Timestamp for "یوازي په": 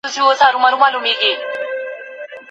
0.17-0.57